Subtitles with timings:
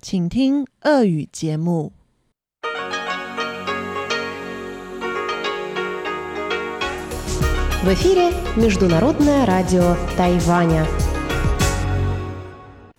[0.00, 1.92] 请听俄语节目。
[7.82, 10.84] В эфире Международное радио Тайваня.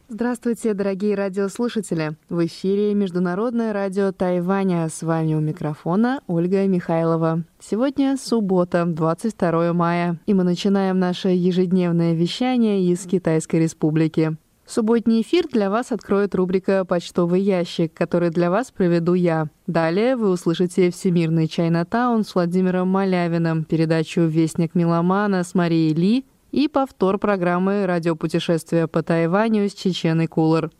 [0.07, 2.15] Здравствуйте, дорогие радиослушатели!
[2.29, 4.87] В эфире Международное радио Тайваня.
[4.87, 7.43] С вами у микрофона Ольга Михайлова.
[7.59, 14.37] Сегодня суббота, 22 мая, и мы начинаем наше ежедневное вещание из Китайской Республики.
[14.74, 19.48] Субботний эфир для вас откроет рубрика «Почтовый ящик», который для вас проведу я.
[19.66, 26.68] Далее вы услышите «Всемирный Чайнатаун» с Владимиром Малявиным, передачу «Вестник Меломана» с Марией Ли и
[26.68, 30.70] повтор программы «Радиопутешествия по Тайваню» с Чеченой Кулар.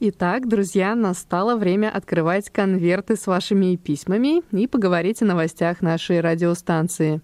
[0.00, 7.20] Итак, друзья, настало время открывать конверты с вашими письмами и поговорить о новостях нашей радиостанции.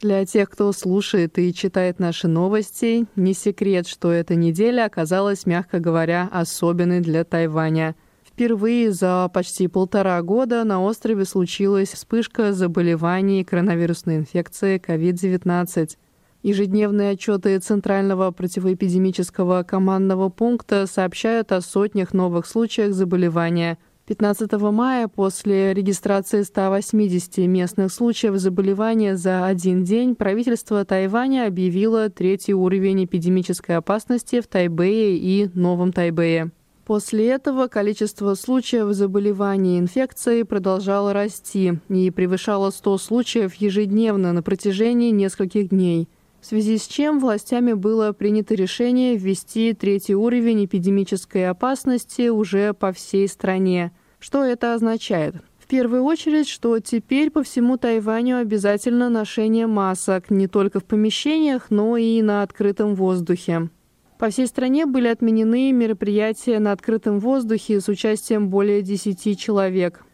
[0.00, 5.80] Для тех, кто слушает и читает наши новости, не секрет, что эта неделя оказалась, мягко
[5.80, 7.96] говоря, особенной для Тайваня–
[8.32, 15.98] Впервые за почти полтора года на острове случилась вспышка заболеваний коронавирусной инфекцией COVID-19.
[16.42, 23.76] Ежедневные отчеты Центрального противоэпидемического командного пункта сообщают о сотнях новых случаях заболевания.
[24.06, 32.54] 15 мая после регистрации 180 местных случаев заболевания за один день правительство Тайваня объявило третий
[32.54, 36.50] уровень эпидемической опасности в Тайбэе и Новом Тайбэе.
[36.92, 45.08] После этого количество случаев заболевания инфекцией продолжало расти и превышало 100 случаев ежедневно на протяжении
[45.08, 46.06] нескольких дней,
[46.42, 52.92] в связи с чем властями было принято решение ввести третий уровень эпидемической опасности уже по
[52.92, 53.92] всей стране.
[54.18, 55.36] Что это означает?
[55.58, 61.70] В первую очередь, что теперь по всему Тайваню обязательно ношение масок не только в помещениях,
[61.70, 63.70] но и на открытом воздухе.
[64.22, 70.04] По всей стране были отменены мероприятия на открытом воздухе с участием более 10 человек.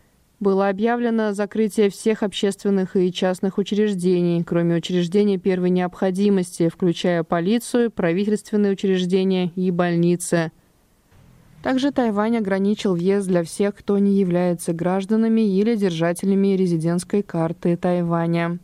[0.40, 8.72] Было объявлено закрытие всех общественных и частных учреждений, кроме учреждений первой необходимости, включая полицию, правительственные
[8.72, 10.52] учреждения и больницы.
[11.62, 18.58] Также Тайвань ограничил въезд для всех, кто не является гражданами или держателями резидентской карты Тайваня.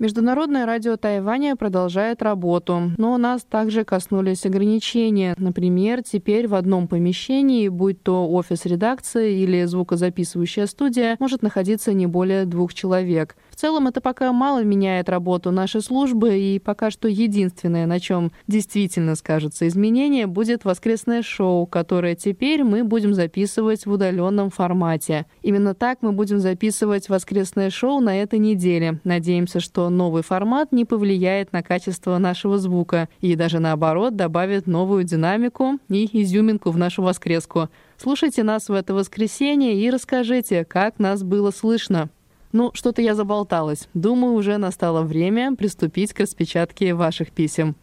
[0.00, 5.34] Международное радио Тайваня продолжает работу, но нас также коснулись ограничения.
[5.36, 12.06] Например, теперь в одном помещении, будь то офис редакции или звукозаписывающая студия, может находиться не
[12.06, 17.86] более двух человек– целом это пока мало меняет работу нашей службы, и пока что единственное,
[17.86, 24.48] на чем действительно скажется изменение, будет воскресное шоу, которое теперь мы будем записывать в удаленном
[24.48, 25.26] формате.
[25.42, 28.98] Именно так мы будем записывать воскресное шоу на этой неделе.
[29.04, 35.04] Надеемся, что новый формат не повлияет на качество нашего звука и даже наоборот добавит новую
[35.04, 37.68] динамику и изюминку в нашу воскреску.
[37.98, 42.08] Слушайте нас в это воскресенье и расскажите, как нас было слышно.
[42.52, 43.88] Ну, что-то я заболталась.
[43.94, 47.76] Думаю, уже настало время приступить к распечатке ваших писем.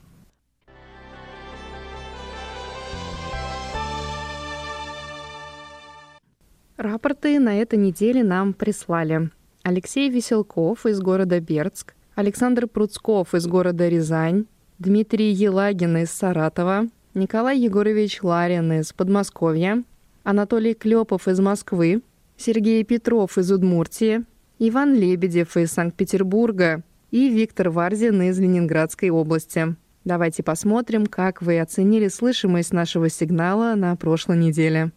[6.75, 9.31] Рапорты на этой неделе нам прислали
[9.63, 14.45] Алексей Веселков из города Бердск, Александр Пруцков из города Рязань,
[14.77, 19.83] Дмитрий Елагин из Саратова, Николай Егорович Ларин из Подмосковья,
[20.23, 22.03] Анатолий Клепов из Москвы,
[22.37, 24.25] Сергей Петров из Удмуртии,
[24.59, 26.81] Иван Лебедев из Санкт-Петербурга
[27.11, 29.75] и Виктор Варзин из Ленинградской области.
[30.03, 34.91] Давайте посмотрим, как вы оценили слышимость нашего сигнала на прошлой неделе.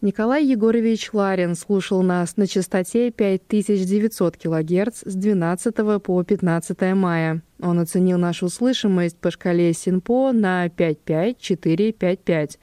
[0.00, 7.42] Николай Егорович Ларин слушал нас на частоте 5900 кГц с 12 по 15 мая.
[7.60, 12.58] Он оценил нашу слышимость по шкале СИНПО на 55455.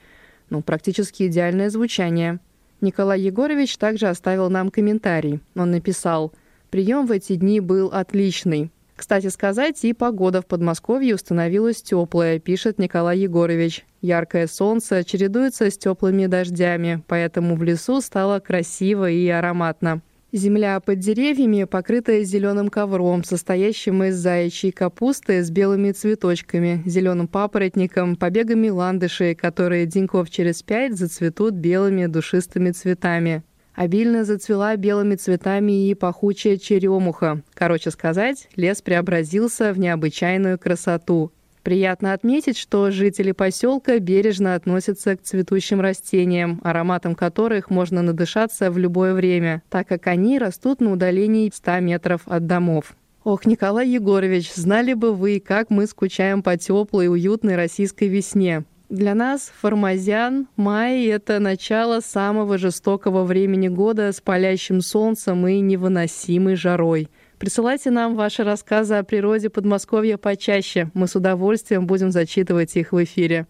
[0.50, 2.40] Ну, практически идеальное звучание.
[2.80, 5.40] Николай Егорович также оставил нам комментарий.
[5.54, 6.32] Он написал
[6.70, 8.70] «Прием в эти дни был отличный.
[9.00, 13.86] Кстати сказать, и погода в Подмосковье установилась теплая, пишет Николай Егорович.
[14.02, 20.02] Яркое солнце чередуется с теплыми дождями, поэтому в лесу стало красиво и ароматно.
[20.32, 28.14] Земля под деревьями, покрытая зеленым ковром, состоящим из заячьей капусты с белыми цветочками, зеленым папоротником,
[28.14, 33.42] побегами ландышей, которые деньков через пять зацветут белыми душистыми цветами.
[33.74, 37.42] Обильно зацвела белыми цветами и пахучая черемуха.
[37.54, 41.32] Короче сказать, лес преобразился в необычайную красоту.
[41.62, 48.78] Приятно отметить, что жители поселка бережно относятся к цветущим растениям, ароматом которых можно надышаться в
[48.78, 52.96] любое время, так как они растут на удалении 100 метров от домов.
[53.24, 58.64] Ох, Николай Егорович, знали бы вы, как мы скучаем по теплой и уютной российской весне.
[58.90, 66.56] Для нас, формазян, май— это начало самого жестокого времени года с палящим солнцем и невыносимой
[66.56, 67.08] жарой.
[67.38, 70.90] Присылайте нам ваши рассказы о природе Подмосковья почаще.
[70.92, 73.46] Мы с удовольствием будем зачитывать их в эфире.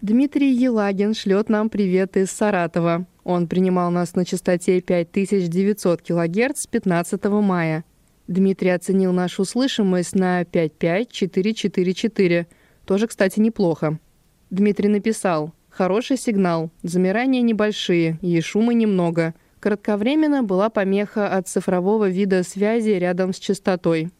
[0.00, 3.06] Дмитрий Елагин шлет нам привет из Саратова.
[3.22, 7.84] Он принимал нас на частоте 5900 кГц с 15 мая.
[8.28, 12.46] Дмитрий оценил нашу слышимость на 55444.
[12.86, 13.98] Тоже, кстати, неплохо.
[14.50, 19.34] Дмитрий написал «Хороший сигнал, замирания небольшие и шума немного.
[19.60, 24.10] Кратковременно была помеха от цифрового вида связи рядом с частотой».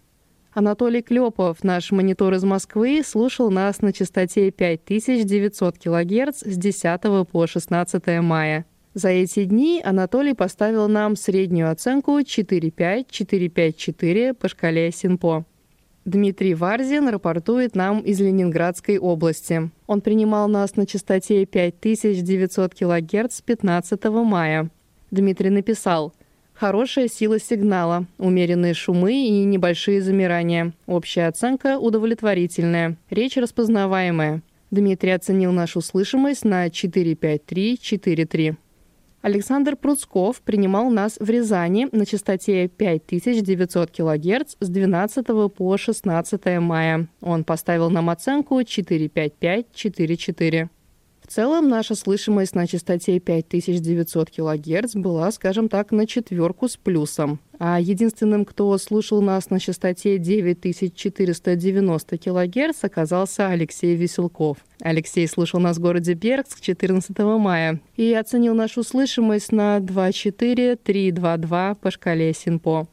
[0.53, 7.47] Анатолий Клепов, наш монитор из Москвы, слушал нас на частоте 5900 кГц с 10 по
[7.47, 8.65] 16 мая.
[8.94, 15.44] За эти дни Анатолий поставил нам среднюю оценку 4,5-4,5-4 по шкале СИНПО.
[16.05, 19.71] Дмитрий Варзин рапортует нам из Ленинградской области.
[19.91, 24.71] Он принимал нас на частоте 5900 кГц с 15 мая.
[25.11, 26.15] Дмитрий написал
[26.55, 30.75] «Хорошая сила сигнала, умеренные шумы и небольшие замирания.
[30.87, 32.99] Общая оценка удовлетворительная.
[33.11, 34.43] Речь распознаваемая».
[34.71, 38.55] Дмитрий оценил нашу слышимость на 453-43.
[39.22, 47.06] Александр Пруцков принимал нас в Рязани на частоте 5900 кГц с 12 по 16 мая.
[47.20, 50.70] Он поставил нам оценку 45544.
[51.31, 57.38] Целом наша слышимость на частоте 5900 кГц была, скажем так, на четверку с плюсом.
[57.61, 64.56] А единственным, кто слушал нас на частоте 9490 кГц, оказался Алексей Веселков.
[64.81, 71.91] Алексей слушал нас в городе Бердск 14 мая и оценил нашу слышимость на 24322 по
[71.93, 72.88] шкале Синпо.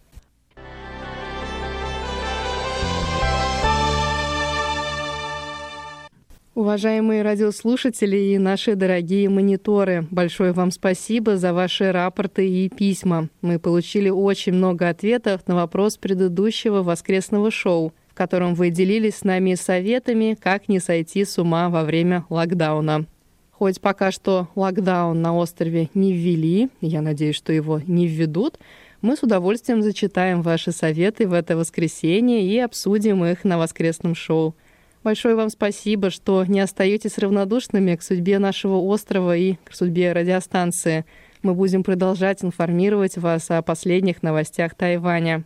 [6.58, 13.30] Уважаемые радиослушатели и наши дорогие мониторы, большое вам спасибо за ваши рапорты и письма.
[13.44, 19.24] Мы получили очень много ответов на вопрос предыдущего воскресного шоу, в котором вы делились с
[19.24, 23.06] нами советами, как не сойти с ума во время локдауна.
[23.52, 28.58] Хоть пока что локдаун на острове не ввели, я надеюсь, что его не введут,
[29.04, 34.56] мы с удовольствием зачитаем ваши советы в это воскресенье и обсудим их на воскресном шоу–
[35.04, 41.06] Большое вам спасибо, что не остаетесь равнодушными к судьбе нашего острова и к судьбе радиостанции.
[41.44, 45.44] Мы будем продолжать информировать вас о последних новостях Тайваня.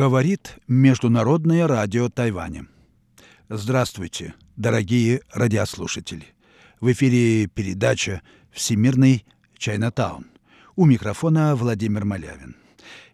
[0.00, 2.66] Говорит Международное радио Тайваня.
[3.50, 6.24] Здравствуйте, дорогие радиослушатели.
[6.80, 9.26] В эфире передача «Всемирный
[9.58, 10.28] Чайнатаун».
[10.74, 12.56] У микрофона Владимир Малявин.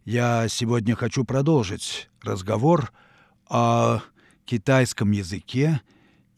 [0.04, 2.92] Я сегодня хочу продолжить разговор
[3.48, 4.00] о
[4.44, 5.80] китайском языке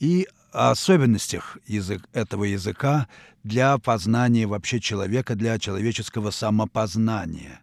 [0.01, 3.07] и особенностях язык, этого языка
[3.43, 7.61] для познания вообще человека, для человеческого самопознания.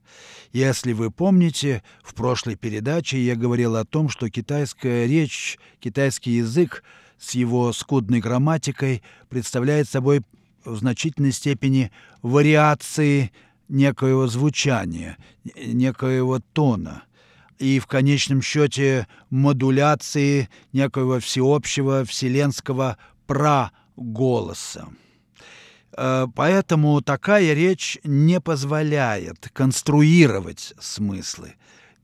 [0.56, 6.82] Если вы помните, в прошлой передаче я говорил о том, что китайская речь, китайский язык
[7.20, 10.22] с его скудной грамматикой представляет собой
[10.64, 13.34] в значительной степени вариации
[13.68, 17.04] некоего звучания, некоего тона–
[17.60, 22.98] и в конечном счете модуляции некоего всеобщего вселенского
[23.28, 24.88] праголоса.
[24.90, 25.05] Э,
[25.96, 31.56] поэтому такая речь не позволяет конструировать смыслы.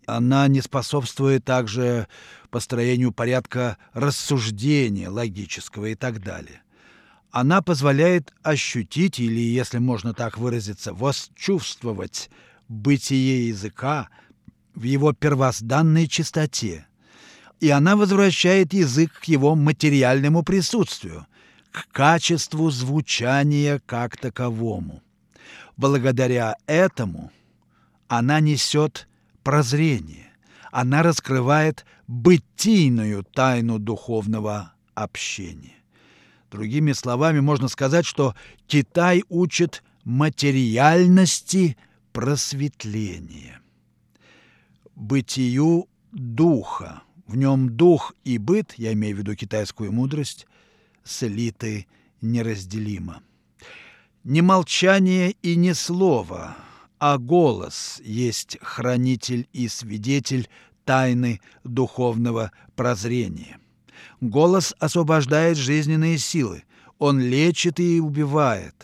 [0.06, 2.08] Она не способствует также
[2.50, 6.62] построению порядка рассуждения логического и так далее.
[7.32, 12.30] Она позволяет ощутить или, если можно так выразиться, восчувствовать
[12.68, 14.10] бытие языка,
[14.76, 16.88] в его первозданной чистоте,
[17.60, 21.28] и она возвращает язык к его материальному присутствию,
[21.72, 25.02] к качеству звучания как таковому.
[25.78, 27.32] Благодаря этому
[28.08, 29.08] она несет
[29.44, 30.32] прозрение,
[30.72, 35.78] она раскрывает бытийную тайну духовного общения.
[36.52, 38.36] Другими словами, можно сказать, что
[38.68, 41.78] Китай учит материальности
[42.12, 43.62] просветления
[45.02, 47.02] бытию духа.
[47.28, 50.46] В нем дух и быт, я имею в виду китайскую мудрость,
[51.04, 51.88] слиты
[52.22, 53.22] неразделимо.
[54.24, 56.56] Не молчание и не слово,
[57.00, 60.50] а голос есть хранитель и свидетель
[60.86, 63.60] тайны духовного прозрения.
[64.20, 66.64] Голос освобождает жизненные силы,
[67.00, 68.76] он лечит и убивает.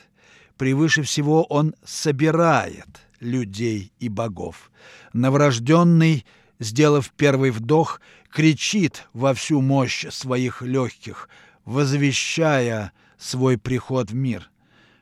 [0.57, 2.87] Превыше всего он собирает–
[3.19, 4.71] людей и богов.
[5.13, 6.25] Новорожденный,
[6.59, 11.29] сделав первый вдох, кричит во всю мощь своих легких,
[11.67, 14.49] возвещая свой приход в мир.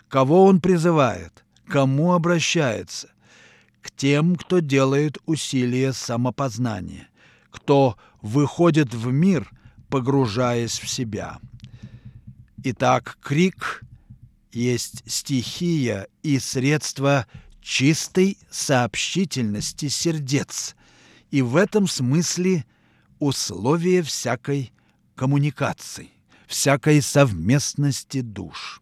[0.09, 1.45] Кого он призывает?
[1.67, 3.09] Кому обращается?
[3.81, 7.07] К тем, кто делает усилия самопознания,
[7.51, 9.47] кто выходит в мир,
[9.89, 11.37] погружаясь в себя.
[12.63, 13.83] Итак, крик
[14.51, 17.27] есть стихия и средство
[17.61, 20.75] чистой сообщительности сердец
[21.29, 22.65] и в этом смысле
[23.19, 24.73] условие всякой
[25.13, 26.09] коммуникации,
[26.47, 28.81] всякой совместности душ.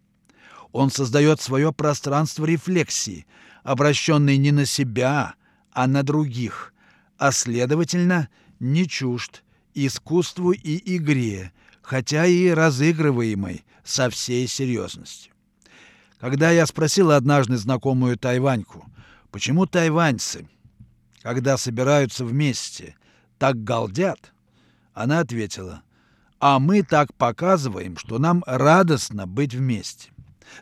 [0.72, 3.26] Он создает свое пространство рефлексии,
[3.64, 5.36] обращенной не на себя,
[5.72, 6.74] а на других,
[7.18, 8.30] а следовательно,
[8.60, 9.44] не чужд
[9.74, 11.52] искусству и игре,
[11.82, 15.34] хотя и разыгрываемой со всей серьезностью.
[16.20, 18.86] Когда я спросил однажды знакомую тайваньку,
[19.32, 20.48] почему тайваньцы,
[21.22, 22.96] когда собираются вместе,
[23.38, 24.32] так галдят,
[24.94, 25.82] она ответила,
[26.46, 30.12] а мы так показываем, что нам радостно быть вместе.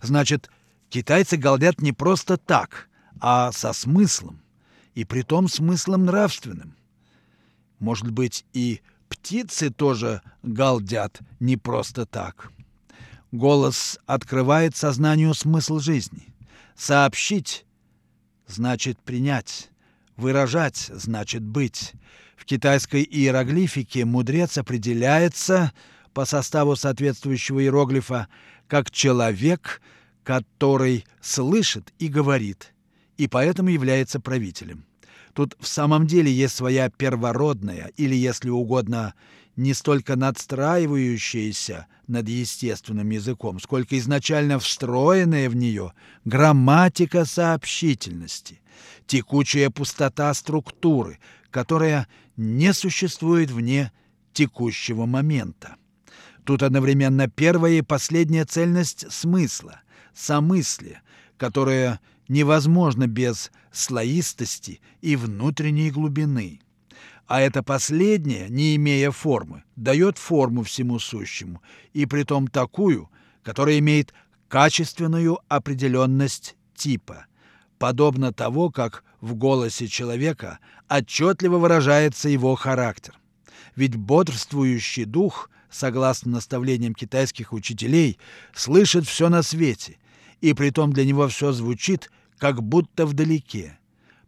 [0.03, 0.51] Значит,
[0.89, 2.87] китайцы галдят не просто так,
[3.19, 4.43] а со смыслом,
[4.93, 6.75] и при том смыслом нравственным.
[7.79, 12.51] Может быть, и птицы тоже галдят не просто так.
[13.31, 16.35] Голос открывает сознанию смысл жизни.
[16.75, 17.65] Сообщить
[18.45, 19.71] значит принять.
[20.15, 21.93] Выражать значит быть.
[22.41, 25.71] В китайской иероглифике мудрец определяется
[26.11, 28.29] по составу соответствующего иероглифа
[28.67, 29.79] как человек,
[30.23, 32.73] который слышит и говорит,
[33.17, 34.85] и поэтому является правителем.
[35.35, 39.13] Тут в самом деле есть своя первородная, или, если угодно,
[39.55, 45.93] не столько надстраивающаяся над естественным языком, сколько изначально встроенная в нее
[46.25, 48.61] грамматика сообщительности,
[49.05, 51.19] текучая пустота структуры,
[51.51, 53.91] которая не существует вне
[54.33, 55.75] текущего момента.
[56.43, 59.81] Тут одновременно первая и последняя цельность смысла,
[60.13, 61.01] самыслие,
[61.37, 66.61] которое невозможно без слоистости и внутренней глубины.
[67.27, 71.61] А это последнее, не имея формы, дает форму всему сущему,
[71.93, 73.09] и притом такую,
[73.43, 74.13] которая имеет
[74.47, 77.25] качественную определенность типа,
[77.81, 83.15] подобно того, как в голосе человека отчетливо выражается его характер.
[83.75, 88.19] Ведь бодрствующий дух, согласно наставлениям китайских учителей,
[88.53, 89.97] слышит все на свете,
[90.41, 93.79] и притом для него все звучит как будто вдалеке,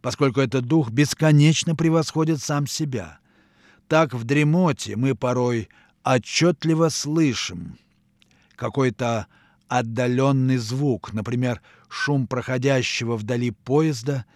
[0.02, 3.18] поскольку этот дух бесконечно превосходит сам себя.
[3.86, 5.68] Так в дремоте мы порой
[6.02, 7.78] отчетливо слышим
[8.56, 9.28] какой-то
[9.68, 11.60] отдаленный звук, например,
[11.94, 14.26] шум проходящего вдали поезда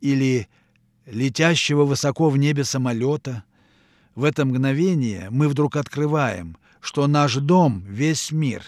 [0.00, 0.48] или
[1.04, 3.44] летящего высоко в небе самолета.
[4.14, 8.62] В это мгновение мы вдруг открываем, что наш дом— весь мир.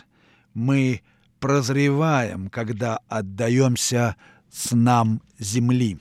[0.53, 1.03] Мы
[1.39, 4.17] прозреваем, когда отдаемся
[4.51, 5.99] снам земли.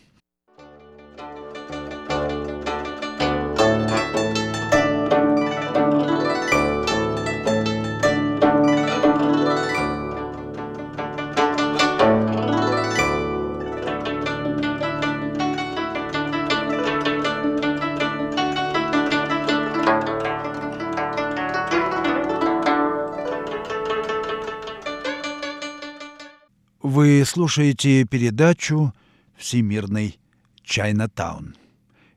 [27.30, 28.92] Слушаете передачу
[29.38, 30.20] «Всемирный
[30.64, 31.56] Чайнатаун»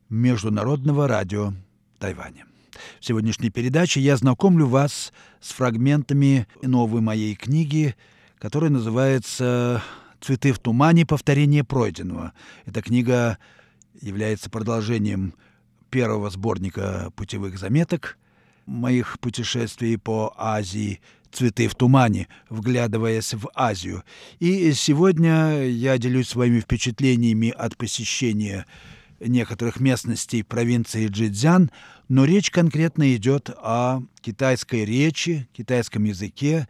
[0.08, 1.52] Международного радио
[1.98, 2.46] Тайваня.
[2.98, 7.94] В сегодняшней передаче я знакомлю вас с фрагментами новой моей книги,
[8.38, 9.82] которая называется
[10.22, 11.04] «Цветы в тумане.
[11.04, 12.32] Повторение пройденного».
[12.64, 13.36] Эта книга
[14.00, 15.34] является продолжением
[15.90, 18.16] первого сборника путевых заметок
[18.64, 24.04] моих путешествий по Азии цветы в тумане, вглядываясь в Азию.
[24.38, 28.66] И сегодня я делюсь своими впечатлениями от посещения
[29.20, 31.70] некоторых местностей провинции Джидзян,
[32.08, 36.68] но речь конкретно идет о китайской речи, китайском языке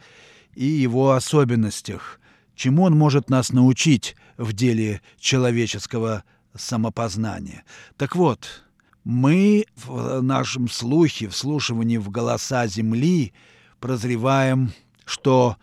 [0.55, 2.21] и его особенностях,
[2.55, 7.65] чему он может нас научить в деле человеческого самопознания.
[7.97, 8.65] Так вот,
[9.05, 13.33] мы в нашем слухе, вслушивании в голоса Земли–
[13.83, 14.73] прозреваем,
[15.05, 15.57] что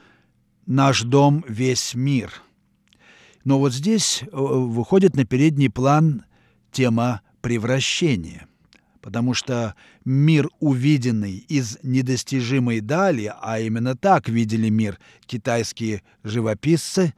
[0.68, 2.34] наш дом— весь мир.
[3.46, 6.26] Но вот здесь э, выходит на передний план
[6.72, 8.48] тема превращения,
[9.02, 17.14] потому что мир, увиденный из недостижимой дали, а именно так видели мир китайские живописцы,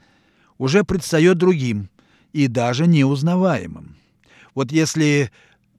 [0.60, 1.90] уже предстает другим
[2.32, 3.96] и даже неузнаваемым.
[4.54, 5.32] Вот если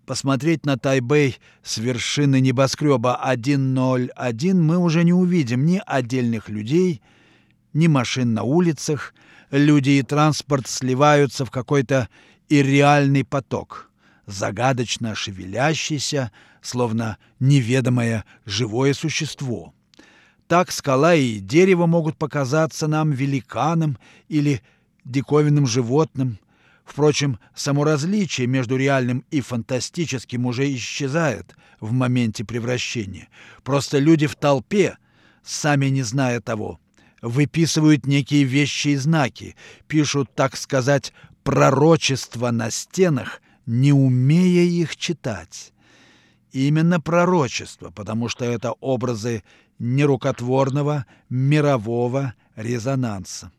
[0.06, 7.02] посмотреть на Тайбэй с вершины небоскреба 101 мы уже не увидим ни отдельных людей,
[7.72, 9.14] ни машин на улицах.
[9.50, 12.08] Люди и транспорт сливаются в какой-то
[12.48, 13.90] ирреальный поток,
[14.26, 19.74] загадочно шевелящийся, словно неведомое живое существо.
[20.48, 24.62] Так скала и дерево могут показаться нам великаном или
[25.04, 26.38] диковинным животным–
[26.84, 33.28] Впрочем, само различие между реальным и фантастическим уже исчезает в моменте превращения.
[33.62, 34.96] Просто люди в толпе,
[35.44, 36.80] сами не зная того,
[37.22, 41.12] выписывают некие вещи и знаки, пишут, так сказать,
[41.44, 45.72] пророчества на стенах, не умея их читать.
[46.52, 49.42] именно пророчество, потому что это образы
[49.78, 53.50] нерукотворного мирового резонанса.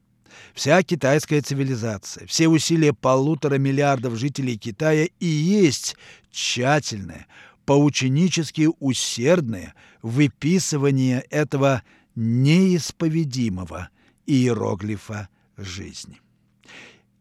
[0.54, 5.96] Вся китайская цивилизация, все усилия полутора миллиардов жителей Китая и есть
[6.32, 7.28] тщательное,
[7.66, 11.84] поученически усердное выписывание этого
[12.16, 13.90] неисповедимого
[14.26, 16.22] иероглифа жизни.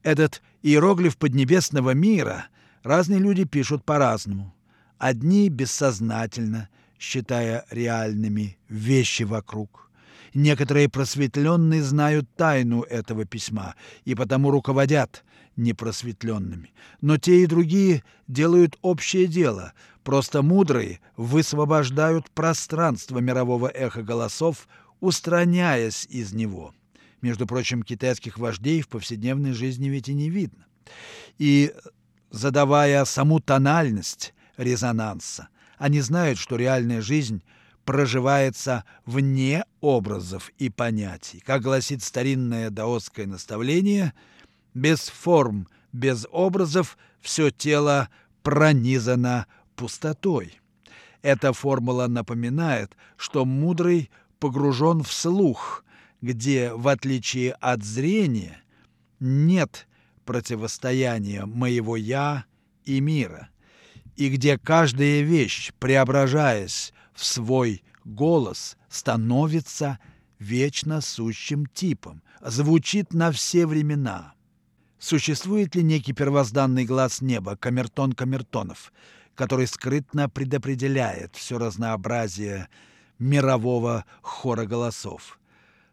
[0.03, 2.47] Этот иероглиф поднебесного мира
[2.83, 4.55] разные люди пишут по-разному.
[4.99, 9.91] Одни бессознательно, считая реальными вещи вокруг,
[10.35, 15.25] Некоторые просветленные знают тайну этого письма и потому руководят
[15.57, 16.73] непросветленными.
[17.03, 19.75] Но те и другие делают общее дело.
[20.03, 24.69] Просто мудрые высвобождают пространство мирового эха голосов,
[25.01, 26.75] устраняясь из него.
[27.21, 30.65] Между прочим, китайских вождей в повседневной жизни ведь и не видно.
[31.39, 31.73] И
[32.31, 37.43] задавая саму тональность резонанса, они знают, что реальная жизнь—
[37.85, 41.41] проживается вне образов и понятий.
[41.45, 44.13] Как гласит старинное даосское наставление,
[44.75, 48.09] без форм, без образов все тело
[48.43, 50.61] пронизано пустотой.
[51.23, 55.85] Эта формула напоминает, что мудрый погружен в слух,
[56.21, 58.61] где, в отличие от зрения,
[59.21, 59.87] нет
[60.25, 62.45] противостояния моего «я»
[62.85, 63.49] и мира,
[64.17, 69.99] и где каждая вещь, преображаясь в свой голос, становится
[70.39, 74.35] вечно сущим типом, звучит на все времена.
[74.99, 78.93] Существует ли некий первозданный глаз неба, камертон камертонов,
[79.35, 82.69] который скрытно предопределяет все разнообразие
[83.19, 85.39] мирового хора голосов?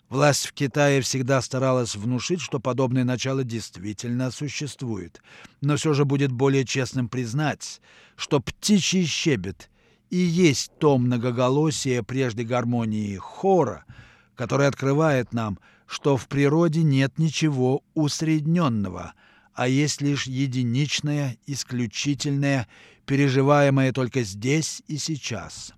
[0.09, 5.21] Власть в Китае всегда старалась внушить, что подобное начало действительно существует,
[5.61, 7.79] но все же будет более честным признать,
[8.15, 9.69] что птичий щебет
[10.09, 13.85] и есть то многоголосие прежде гармонии хора,
[14.35, 19.13] которое открывает нам, что в природе нет ничего усредненного,
[19.53, 22.67] а есть лишь единичное, исключительное,
[23.05, 25.73] переживаемое только здесь и сейчас.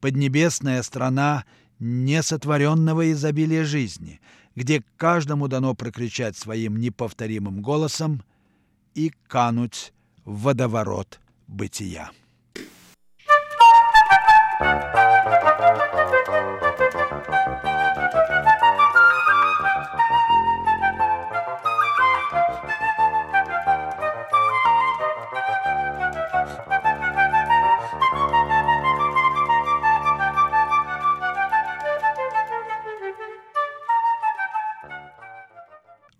[0.00, 1.44] Поднебесная страна—
[1.80, 4.20] несотворенного изобилия жизни,
[4.54, 8.22] где каждому дано прокричать своим неповторимым голосом
[8.94, 9.92] и кануть
[10.24, 12.10] в водоворот бытия.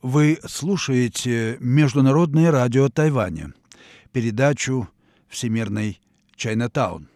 [0.02, 3.52] Вы слушаете Международное радио Тайваня,
[4.12, 4.88] передачу
[5.28, 6.00] «Всемирный
[6.36, 7.09] Чайнатаун».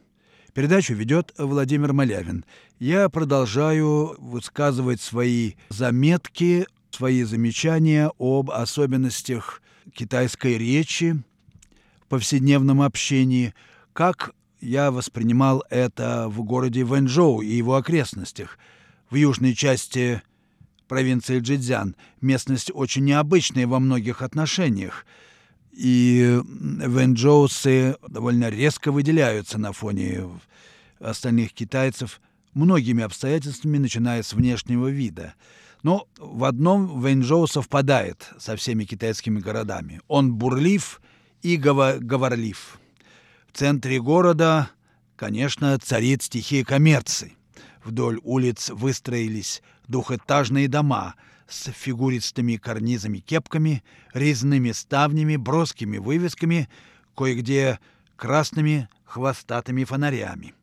[0.55, 2.45] Передачу ведет Владимир Малявин.
[2.79, 9.61] Я продолжаю высказывать свои заметки, свои замечания об особенностях
[9.93, 11.21] китайской речи
[12.03, 13.53] в повседневном общении,
[13.93, 18.57] как я воспринимал это в городе Вэньчжоу и его окрестностях,
[19.11, 20.23] в южной части
[20.87, 21.97] провинции Джидзян.
[22.21, 25.05] Местность очень необычная во многих отношениях.
[25.77, 30.25] И вэньчжоусы довольно резко выделяются на фоне
[31.01, 32.21] остальных китайцев
[32.55, 35.35] многими обстоятельствами, начиная с внешнего вида.
[35.83, 40.01] Но в одном Вэньчжоу совпадает со всеми китайскими городами.
[40.09, 41.03] Он бурлив
[41.43, 42.79] и говорлив.
[43.53, 44.71] В центре города,
[45.17, 47.37] конечно, царит стихия коммерции.
[47.85, 51.17] Вдоль улиц выстроились двухэтажные дома
[51.49, 56.69] с фигуристыми карнизами-кепками, резными ставнями, броскими вывесками,
[57.17, 57.79] кое-где
[58.17, 60.55] красными хвостатыми фонарями.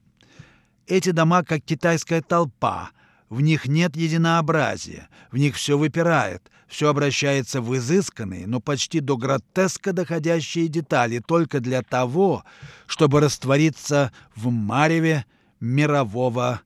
[0.87, 2.91] Эти дома как китайская толпа,
[3.29, 9.17] в них нет единообразия, в них все выпирает, все обращается в изысканные, но почти до
[9.17, 12.43] гротеска доходящие детали только для того,
[12.87, 15.25] чтобы раствориться в мареве
[15.59, 16.61] мирового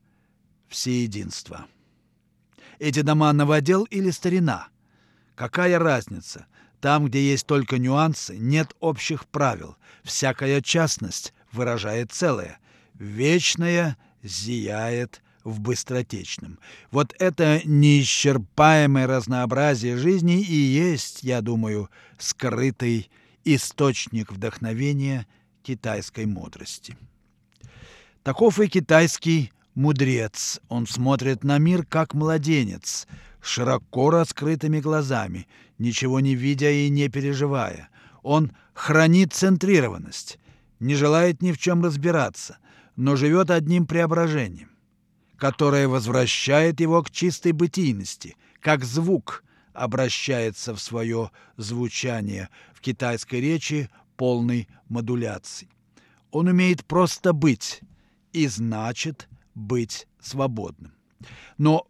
[0.68, 1.66] всеединства.
[2.78, 4.68] Эти дома новодел или старина?
[5.34, 6.46] Какая разница?
[6.80, 9.76] Там, где есть только нюансы, нет общих правил.
[10.02, 12.58] Всякая частность выражает целое.
[12.94, 16.58] Вечное зияет в быстротечном.
[16.90, 23.10] Вот это неисчерпаемое разнообразие жизни и есть, я думаю, скрытый
[23.44, 25.26] источник вдохновения
[25.62, 26.96] китайской мудрости.
[28.22, 30.60] Таков и китайский мудрец.
[30.68, 33.06] Он смотрит на мир, как младенец,
[33.40, 35.46] широко раскрытыми глазами,
[35.78, 37.88] ничего не видя и не переживая.
[38.24, 40.38] Он хранит центрированность,
[40.80, 42.58] не желает ни в чем разбираться,
[42.96, 44.70] но живет одним преображением,
[45.36, 53.90] которое возвращает его к чистой бытийности, как звук обращается в свое звучание в китайской речи
[54.16, 55.68] полной модуляции.
[56.30, 57.80] Он умеет просто быть
[58.32, 60.92] и значит быть свободным.
[61.58, 61.88] Но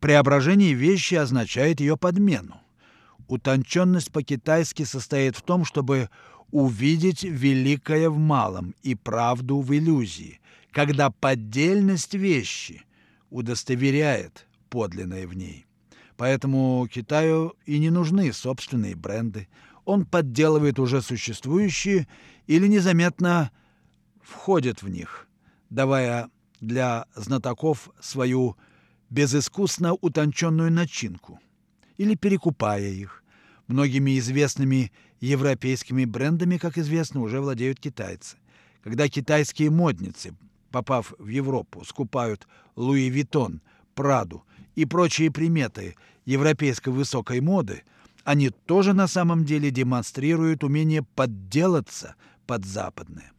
[0.00, 2.60] преображение вещи означает ее подмену.
[3.28, 6.10] Утонченность по-китайски состоит в том, чтобы
[6.50, 10.40] увидеть великое в малом и правду в иллюзии,
[10.72, 12.82] когда поддельность вещи
[13.30, 15.66] удостоверяет подлинное в ней.
[16.16, 19.48] Поэтому Китаю и не нужны собственные бренды.
[19.84, 22.06] Он подделывает уже существующие
[22.46, 23.50] или незаметно
[24.22, 25.28] входит в них,
[25.70, 26.28] давая
[26.64, 28.56] для знатоков свою
[29.10, 31.38] безыскусно утонченную начинку
[31.96, 33.22] или перекупая их.
[33.66, 38.36] Многими известными европейскими брендами, как известно, уже владеют китайцы.
[38.82, 40.34] Когда китайские модницы,
[40.70, 42.46] попав в Европу, скупают
[42.76, 43.62] Луи Виттон,
[43.94, 47.84] Праду и прочие приметы европейской высокой моды,
[48.24, 53.32] они тоже на самом деле демонстрируют умение подделаться под западное.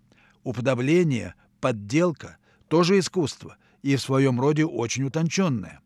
[0.44, 2.38] Уподобление– подделка
[2.76, 5.80] тоже искусство и в своем роде очень утонченное.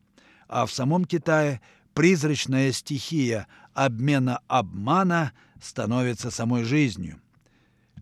[0.47, 1.61] А в самом Китае
[1.93, 7.21] призрачная стихия обмена обмана становится самой жизнью.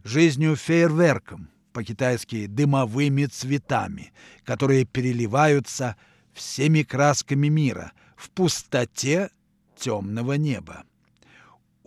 [0.06, 4.13] Жизнью фейерверком, по-китайски дымовыми цветами,
[4.45, 5.97] которые переливаются
[6.34, 9.32] всеми красками мира в пустоте
[9.76, 10.86] темного неба.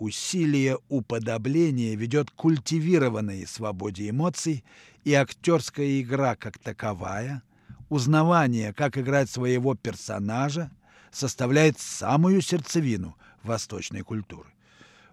[0.00, 4.64] Усилие уподобления ведет к культивированной свободе эмоций,
[5.04, 7.42] и актерская игра как таковая,
[7.90, 10.70] узнавание, как играть своего персонажа,
[11.10, 14.48] составляет самую сердцевину восточной культуры.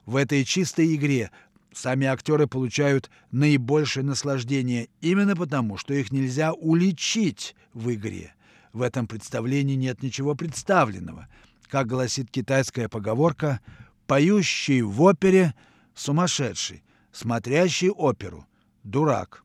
[0.05, 1.31] В этой чистой игре
[1.73, 8.33] сами актеры получают наибольшее наслаждение именно потому, что их нельзя уличить в игре.
[8.71, 11.27] В этом представлении нет ничего представленного.
[11.67, 13.59] Как гласит китайская поговорка,
[14.07, 15.53] поющий в опере–
[15.95, 18.47] сумасшедший, смотрящий оперу–
[18.83, 19.43] дурак.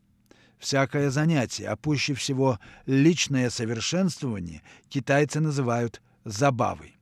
[0.59, 6.97] Всякое занятие, а пуще всего личное совершенствование, китайцы называют забавой.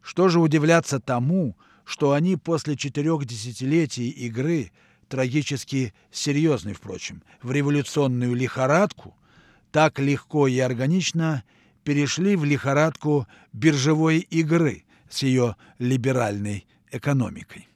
[0.00, 4.70] Что же удивляться тому, что они после четырех десятилетий игры,
[5.08, 9.16] трагически серьезной, впрочем, в революционную лихорадку,
[9.72, 11.42] так легко и органично
[11.82, 17.68] перешли в лихорадку биржевой игры с ее либеральной экономикой.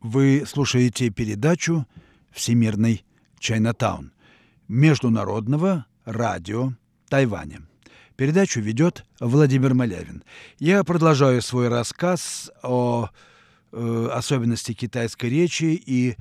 [0.00, 1.86] Вы слушаете передачу
[2.30, 3.04] «Всемирный
[3.38, 4.12] Чайнатаун»
[4.68, 6.72] Международного радио
[7.08, 7.62] Тайваня.
[8.16, 10.22] Передачу ведет Владимир Малявин.
[10.58, 13.08] Я продолжаю свой рассказ о
[13.72, 16.16] э, особенности китайской речи и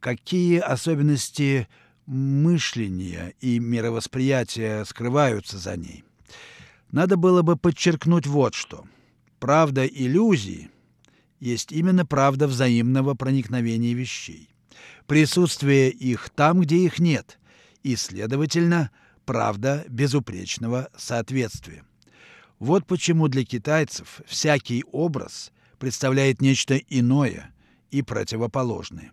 [0.00, 1.68] какие особенности
[2.06, 6.04] мышления и мировосприятия скрываются за ней.
[6.90, 8.84] Надо было бы подчеркнуть вот что.
[9.40, 10.70] Правда иллюзии
[11.40, 14.48] есть именно правда взаимного проникновения вещей.
[15.06, 17.38] Присутствие их там, где их нет,
[17.82, 18.90] и, следовательно,
[19.24, 21.84] правда безупречного соответствия.
[22.58, 27.52] Вот почему для китайцев всякий образ представляет нечто иное
[27.90, 29.12] и противоположное.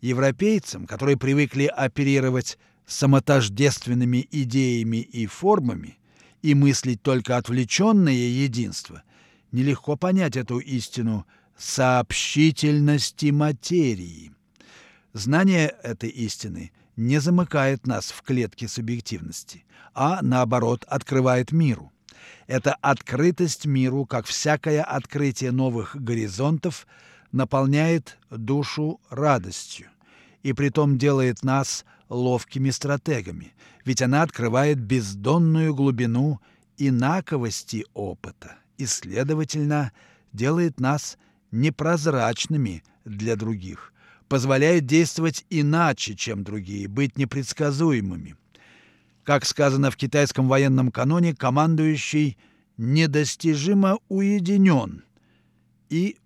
[0.00, 5.98] Европейцам, которые привыкли оперировать самотождественными идеями и формами
[6.42, 9.02] и мыслить только отвлеченное единство,
[9.52, 14.32] нелегко понять эту истину сообщительности материи.
[15.12, 21.92] Знание этой истины не замыкает нас в клетке субъективности, а, наоборот, открывает миру.
[22.46, 26.86] Эта открытость миру, как всякое открытие новых горизонтов,
[27.30, 29.88] наполняет душу радостью
[30.42, 36.40] и притом делает нас ловкими стратегами, ведь она открывает бездонную глубину
[36.76, 39.92] инаковости опыта и, следовательно,
[40.32, 41.16] делает нас
[41.50, 43.91] непрозрачными для других,
[44.32, 48.34] позволяет действовать иначе, чем другие, быть непредсказуемыми.
[49.24, 52.38] Как сказано в китайском военном каноне, командующий
[52.78, 55.04] недостижимо уединен
[55.90, 56.16] и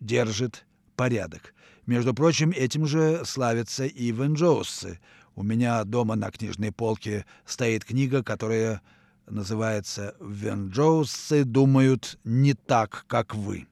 [0.00, 0.66] держит
[0.96, 1.54] порядок.
[1.86, 4.98] Между прочим, этим же славятся и венджоусы.
[5.36, 8.82] У меня дома на книжной полке стоит книга, которая
[9.28, 13.68] называется «Венджоусы думают не так, как вы».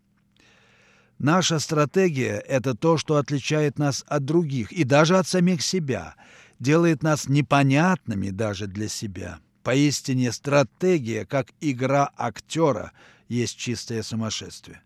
[1.19, 6.15] Наша стратегия– это то, что отличает нас от других и даже от самих себя,
[6.61, 9.41] делает нас непонятными даже для себя.
[9.65, 12.93] Поистине стратегия, как игра актера,
[13.29, 14.81] есть чистое сумасшествие.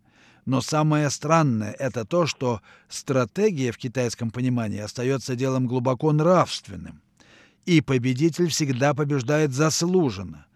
[0.47, 7.03] Но самое странное– это то, что стратегия в китайском понимании остается делом глубоко нравственным.
[7.67, 10.47] И победитель всегда побеждает заслуженно,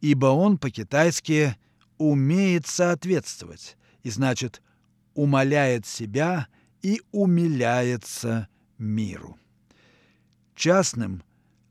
[0.00, 1.56] ибо он по-китайски
[1.98, 4.62] умеет соответствовать, и значит–
[5.14, 6.48] умоляет себя
[6.82, 9.36] и умиляется миру.
[10.54, 11.22] Частным,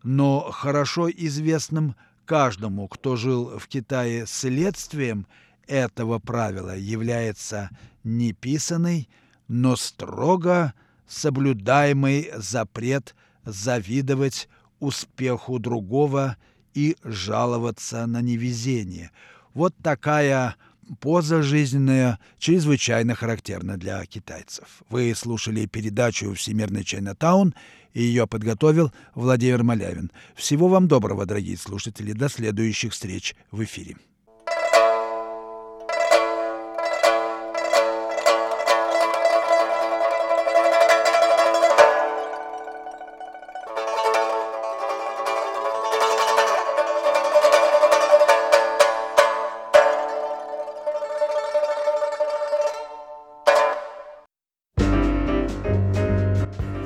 [0.03, 5.27] но хорошо известным каждому, кто жил в Китае следствием
[5.67, 7.69] этого правила, является
[8.03, 9.09] неписанный,
[9.47, 10.73] но строго
[11.07, 14.47] соблюдаемый запрет завидовать
[14.79, 16.37] успеху другого
[16.73, 19.11] и жаловаться на невезение.
[19.53, 20.55] Вот такая
[20.99, 24.83] поза жизненная чрезвычайно характерна для китайцев.
[24.89, 27.53] Вы слушали передачу «Всемирный Чайнатаун»,
[27.93, 30.11] и ее подготовил Владимир Малявин.
[30.35, 32.13] Всего вам доброго, дорогие слушатели.
[32.13, 33.97] До следующих встреч в эфире.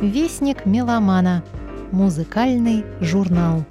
[0.03, 1.45] Вестник меломана.
[1.93, 3.63] Музыкальный журнал.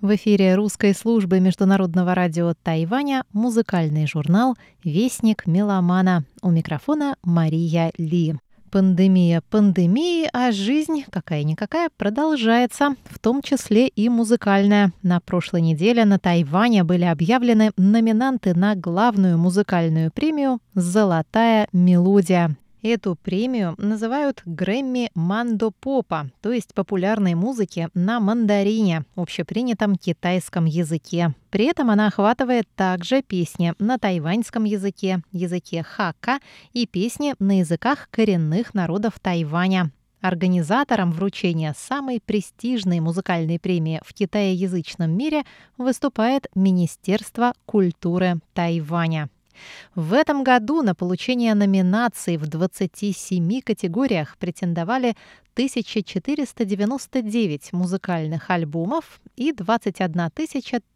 [0.00, 6.22] В эфире русской службы международного радио Тайваня музыкальный журнал «Вестник меломана».
[6.40, 8.36] У микрофона Мария Ли.
[8.72, 14.92] Пандемия пандемии, а жизнь какая-никакая продолжается, в том числе и музыкальная.
[15.02, 22.56] На прошлой неделе на Тайване были объявлены номинанты на главную музыкальную премию «Золотая мелодия».
[22.82, 31.32] Эту премию называют Грэмми Мандо Попа, то есть популярной музыки на мандарине, общепринятом китайском языке.
[31.50, 36.40] При этом она охватывает также песни на тайваньском языке, языке хака
[36.72, 39.92] и песни на языках коренных народов Тайваня.
[40.20, 45.44] Организатором вручения самой престижной музыкальной премии в китаеязычном мире
[45.78, 49.30] выступает Министерство культуры Тайваня.
[49.94, 55.16] В этом году на получение номинаций в 27 категориях претендовали
[55.54, 60.30] 1499 музыкальных альбомов и 21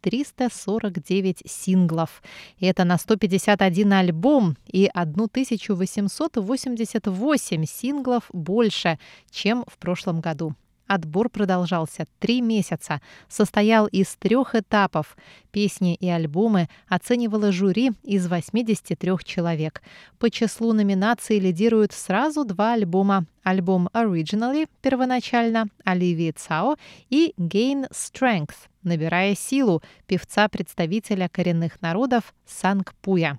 [0.00, 2.22] 349 синглов.
[2.60, 8.98] Это на 151 альбом и 1888 синглов больше,
[9.30, 10.54] чем в прошлом году.
[10.86, 15.16] Отбор продолжался три месяца, состоял из трех этапов.
[15.50, 19.82] Песни и альбомы оценивало жюри из 83 человек.
[20.18, 23.26] По числу номинаций лидируют сразу два альбома.
[23.42, 26.76] Альбом Originally, первоначально, Оливии Цао
[27.10, 33.38] и Gain Strength, набирая силу, певца-представителя коренных народов Санг Пуя.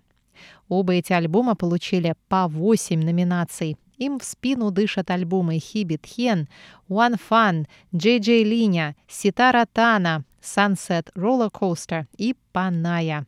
[0.70, 3.78] Оба эти альбома получили по 8 номинаций.
[3.98, 6.48] Им в спину дышат альбомы Хиби Тхен,
[6.88, 13.26] One Fun, Джей Джей Линя, Ситара Тана, Sunset Roller Coaster и Паная.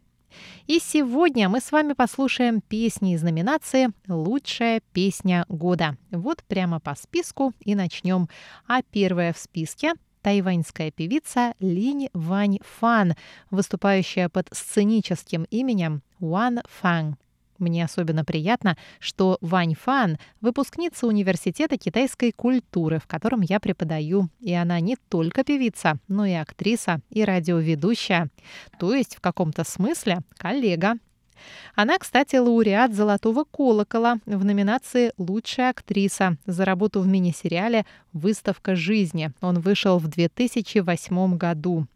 [0.68, 5.98] И сегодня мы с вами послушаем песни из номинации «Лучшая песня года».
[6.12, 8.30] Вот прямо по списку и начнем.
[8.68, 13.16] А первая в списке тайваньская певица Линь Вань Фан,
[13.50, 17.16] выступающая под сценическим именем Ван Фан.
[17.60, 24.30] Мне особенно приятно, что Вань Фан– выпускница Университета китайской культуры, в котором я преподаю.
[24.39, 28.30] И она не только певица, но и актриса, и радиоведущая.
[28.80, 30.95] То есть, в каком-то смысле, коллега.
[31.76, 39.32] Она, кстати, лауреат «Золотого колокола» в номинации «Лучшая актриса» за работу в мини-сериале «Выставка жизни».
[39.41, 41.88] Он вышел в 2008 году.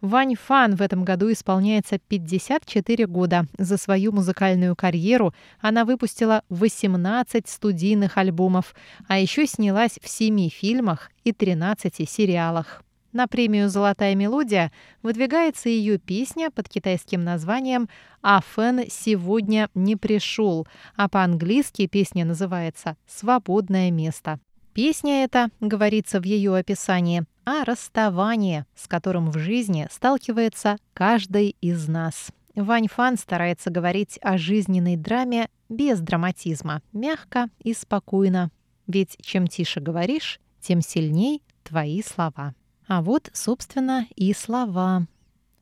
[0.00, 3.46] Вань Фан в этом году исполняется 54 года.
[3.58, 8.74] За свою музыкальную карьеру она выпустила 18 студийных альбомов,
[9.08, 12.82] а еще снялась в 7 фильмах и 13 сериалах.
[13.12, 17.88] На премию «Золотая мелодия» выдвигается ее песня под китайским названием
[18.22, 24.38] «А Фэн сегодня не пришел», а по-английски песня называется «Свободное место».
[24.72, 31.88] Песня эта, говорится в ее описании, о расставании, с которым в жизни сталкивается каждый из
[31.88, 32.30] нас.
[32.54, 38.50] Вань Фан старается говорить о жизненной драме без драматизма, мягко и спокойно.
[38.86, 42.54] Ведь чем тише говоришь, тем сильней твои слова.
[42.86, 45.06] А вот, собственно, и слова.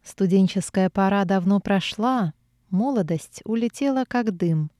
[0.02, 2.32] Студенческая пора давно прошла,
[2.70, 4.70] молодость улетела как дым.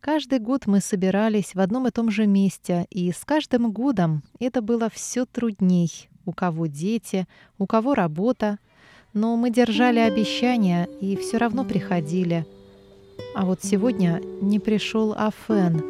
[0.00, 4.62] Каждый год мы собирались в одном и том же месте, и с каждым годом это
[4.62, 7.26] было все трудней, у кого дети,
[7.58, 8.58] у кого работа.
[9.14, 12.44] Но мы держали обещания и все равно приходили.
[13.34, 15.82] А вот сегодня не пришел Афен,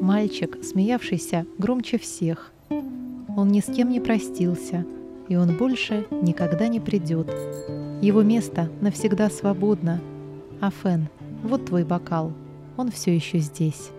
[0.00, 2.52] мальчик, смеявшийся громче всех.
[3.36, 4.86] Он ни с кем не простился,
[5.28, 7.28] и он больше никогда не придет.
[8.00, 10.00] Его место навсегда свободно.
[10.60, 11.08] Афен,
[11.42, 12.32] вот твой бокал,
[12.78, 13.90] он все еще здесь.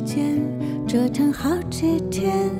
[0.00, 0.40] 间，
[0.86, 2.50] 折腾好几天。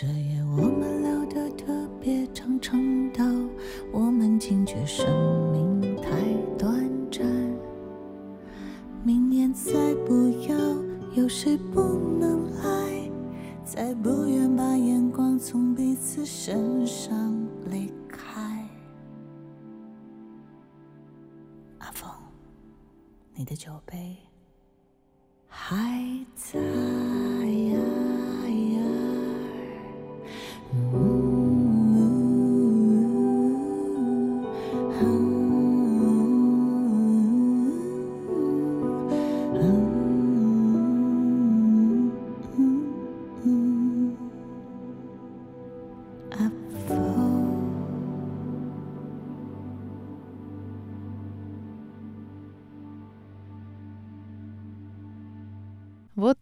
[0.00, 0.97] 这夜我们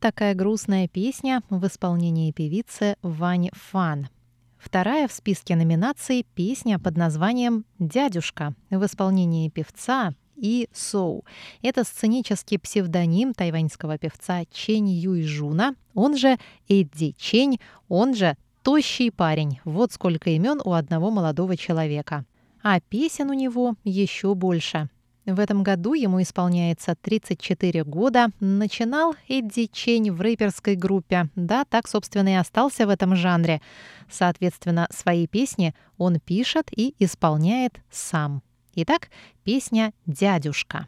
[0.07, 4.09] такая грустная песня в исполнении певицы Вань Фан.
[4.57, 11.25] Вторая в списке номинаций— песня под названием «Дядюшка» в исполнении певца И Соу.
[11.61, 16.39] Это сценический псевдоним тайваньского певца Чень Юйжуна, он же
[16.69, 19.59] Эдди Чень, он же «Тощий парень».
[19.65, 22.25] Вот сколько имен у одного молодого человека.
[22.63, 24.89] А песен у него еще больше.
[25.27, 28.29] В этом году ему исполняется 34 года.
[28.39, 31.29] Начинал Эдди Чень в рэперской группе.
[31.35, 33.61] Да, так, собственно, и остался в этом жанре.
[34.09, 38.41] Соответственно, свои песни он пишет и исполняет сам.
[38.77, 39.11] Итак,
[39.43, 40.87] песня «Дядюшка».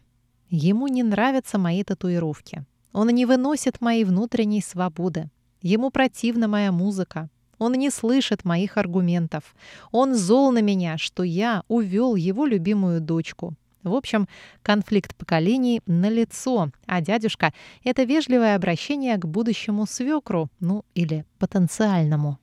[0.50, 2.64] Ему не нравятся мои татуировки.
[2.92, 5.30] Он не выносит моей внутренней свободы.
[5.62, 7.28] Ему противна моя музыка.
[7.58, 9.56] Он не слышит моих аргументов.
[9.90, 13.54] Он зол на меня, что я увел его любимую дочку.
[13.83, 14.27] В общем,
[14.61, 22.37] конфликт поколений налицо, а дядюшка — это вежливое обращение к будущему свекру, ну или потенциальному.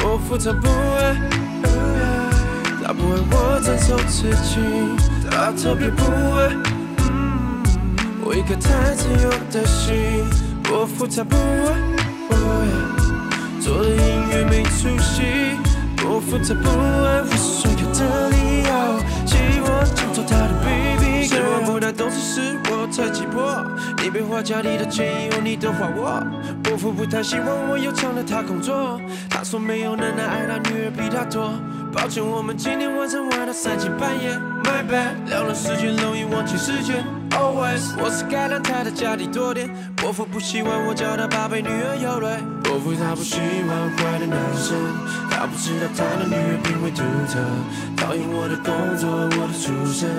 [0.00, 1.14] 我复杂不爱，
[2.82, 4.58] 他不为我承受刺激，
[5.30, 6.02] 他特别不
[6.34, 6.56] 爱。
[8.24, 10.24] 我一颗太自由的心，
[10.71, 11.35] 我复杂不爱，
[13.59, 15.23] 做的音乐没出息。
[16.05, 18.69] 我复杂不爱，我所有的理由，
[19.25, 23.63] 希望抢走他的 baby，希望不太懂事是我太急迫。
[24.03, 26.21] 你别花家里的钱以后，你的话我，
[26.63, 28.99] 伯父不太希望我有偿了他工作。
[29.29, 31.53] 他说没有奶奶爱他女儿比他多。
[31.93, 34.33] 抱歉，我们今天晚上玩到三更半夜
[34.63, 37.05] ，My bad，聊了时间容易忘记时间。
[37.29, 39.69] Always，我是该让他的家里多点。
[39.95, 42.41] 伯父不喜欢我叫他宝贝女儿有泪。
[42.63, 44.73] 伯父他不喜欢坏的男生，
[45.29, 47.39] 他不知道他的女儿品味独特，
[47.95, 50.09] 讨厌我的工作，我的出身，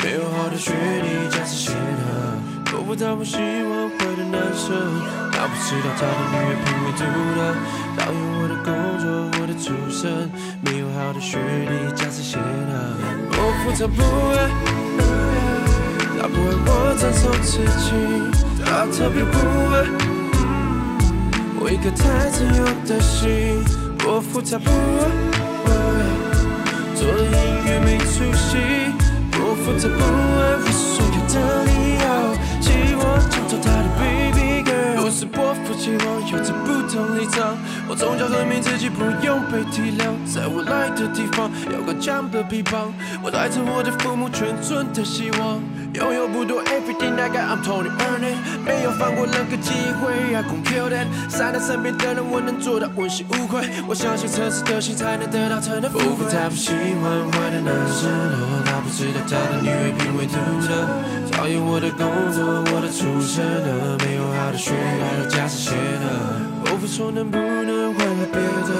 [0.00, 2.72] 没有好的学历，家世显赫。
[2.72, 4.72] 伯父他不希望会的男生，
[5.30, 7.04] 他不知道他的女儿品味独
[7.36, 7.52] 特，
[8.00, 9.06] 讨厌我的工作，
[9.60, 10.30] 出身，
[10.62, 12.46] 没有好的学历，家世显赫。
[13.32, 14.02] 我负责不
[14.32, 14.48] 爱，
[16.18, 17.86] 他不爱我承受刺激，
[18.64, 19.36] 他特别不
[19.74, 19.76] 爱，
[21.60, 23.62] 我一颗太自由的心。
[24.06, 24.70] 我负责不爱，
[26.94, 27.28] 做的音
[27.66, 28.56] 乐没出息。
[29.40, 31.34] 我负责不爱，我所有的
[31.66, 32.06] 理由，
[32.60, 35.02] 希望抢走他的 baby girl。
[35.02, 37.58] 不是波夫期望，有着不同立场。
[37.88, 42.92] 我从小证明自己不用被体谅，在我来的地方有个强的臂膀。
[43.22, 45.58] 我带着我的父母全村的希望，
[45.94, 51.08] 拥有不多，everything I got I'm Tony earning，没有放过任何机会，I gon' kill that。
[51.30, 53.64] 善待身边的人，我能做到问心无愧。
[53.88, 56.28] 我相信诚实的心才能得到真的富贵。
[56.30, 58.12] 他不喜欢坏的男生，
[58.68, 60.68] 他不知道他的女人品味独特，
[61.32, 62.04] 讨厌我的工
[62.36, 63.40] 作，我的出身，
[64.04, 66.04] 没有好的学历，还有家世显赫。
[66.70, 67.77] 我不说能不能
[68.32, 68.70] 别的，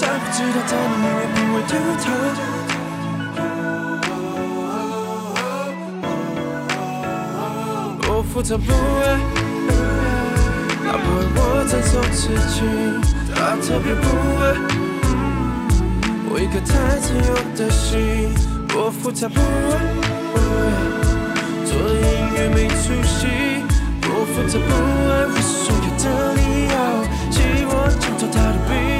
[0.00, 1.72] 他不知道他的女人品味独
[2.02, 2.06] 特。
[8.10, 9.06] 我负责不爱，
[10.84, 12.56] 他不爱我承受刺激，
[13.34, 14.04] 他特别不
[14.42, 14.42] 爱，
[16.30, 18.32] 我一颗太自由的心。
[18.74, 19.74] 我负责不爱，
[21.64, 22.02] 做音
[22.34, 23.26] 乐没出息。
[24.10, 24.70] 我负责不
[25.12, 26.04] 爱，不所有的
[26.34, 26.74] 理由，
[27.30, 27.36] 寂
[27.66, 28.97] 寞衬托他的背。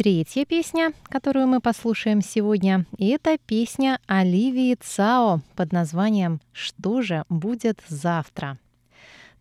[0.00, 7.82] Третья песня, которую мы послушаем сегодня, это песня Оливии Цао под названием «Что же будет
[7.86, 8.56] завтра?».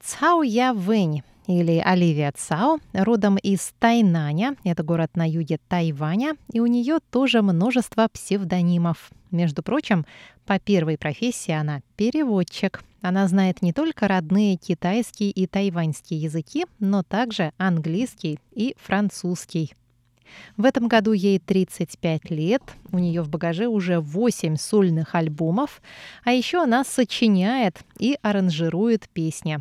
[0.02, 6.60] Цао Я Вэнь или Оливия Цао родом из Тайнаня, это город на юге Тайваня, и
[6.60, 9.12] у нее тоже множество псевдонимов.
[9.32, 10.06] Между прочим,
[10.46, 12.84] по первой профессии она переводчик.
[13.02, 19.72] Она знает не только родные китайский и тайваньский языки, но также английский и французский.
[20.58, 22.62] В этом году ей 35 лет,
[22.92, 25.82] у нее в багаже уже 8 сольных альбомов,
[26.24, 29.60] а еще она сочиняет и аранжирует песни.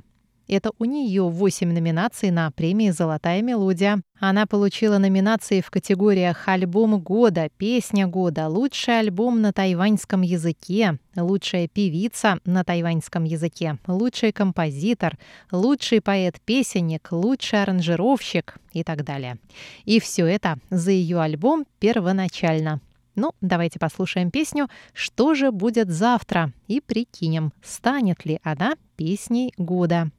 [0.48, 4.00] Это у нее 8 номинаций на премии «Золотая мелодия».
[4.18, 11.68] Она получила номинации в категориях «Альбом года», «Песня года», «Лучший альбом на тайваньском языке», «Лучшая
[11.68, 15.18] певица на тайваньском языке», «Лучший композитор»,
[15.52, 19.36] «Лучший поэт-песенник», «Лучший аранжировщик» и так далее.
[19.84, 22.80] И все это за ее альбом первоначально.
[23.16, 30.10] Ну, давайте послушаем песню «Что же будет завтра?» и прикинем, станет ли она песней года.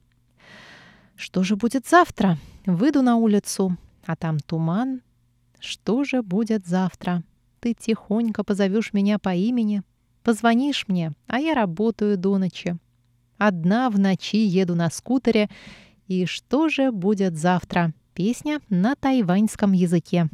[1.20, 2.38] Что же будет завтра?
[2.64, 5.02] Выйду на улицу, а там туман.
[5.58, 7.22] Что же будет завтра?
[7.60, 9.82] Ты тихонько позовешь меня по имени,
[10.22, 12.78] позвонишь мне, а я работаю до ночи.
[13.36, 15.50] Одна в ночи еду на скутере.
[16.06, 17.92] И что же будет завтра?
[18.14, 20.30] Песня на тайваньском языке.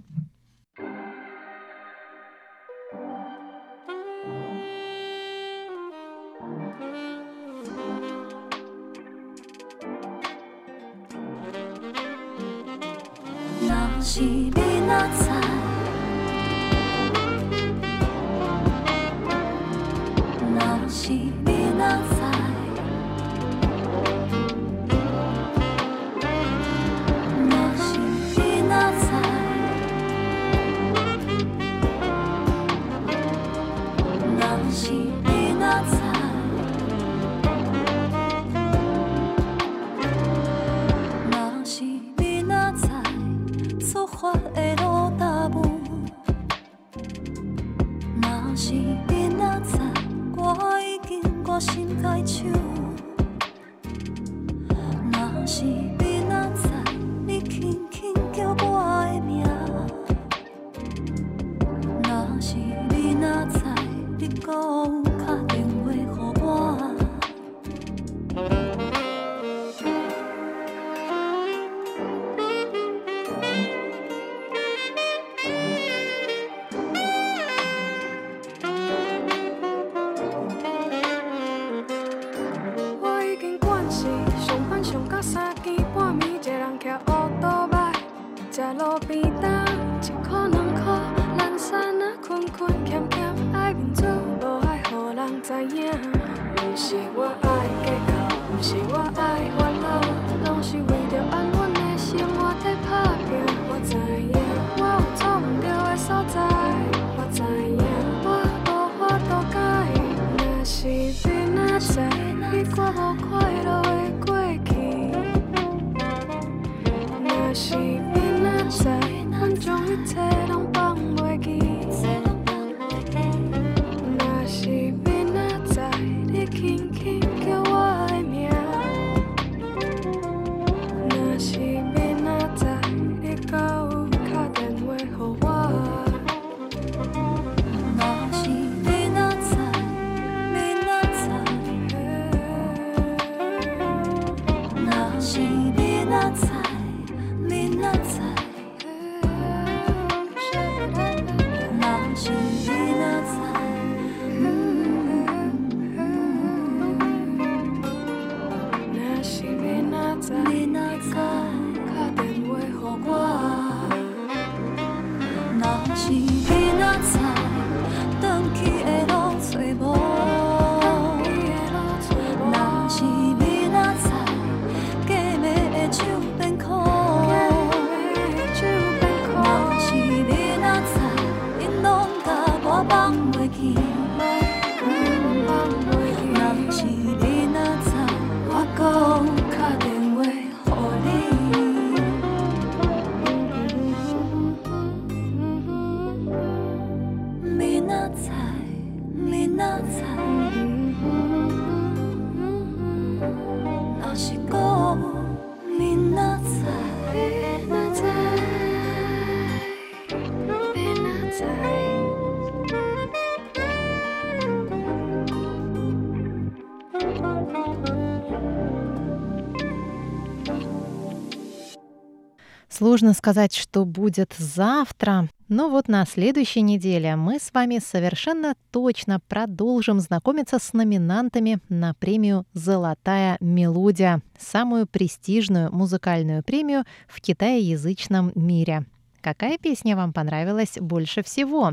[222.69, 225.29] Сложно сказать, что будет завтра.
[225.49, 231.95] Но вот на следующей неделе мы с вами совершенно точно продолжим знакомиться с номинантами на
[231.95, 238.87] премию «Золотая мелодия», самую престижную музыкальную премию в китаеязычном мире.
[239.21, 241.73] Какая песня вам понравилась больше всего?